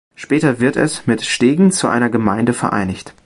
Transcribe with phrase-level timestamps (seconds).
[0.15, 3.13] Später wird es mit Stegen zu einer Gemeinde vereinigt.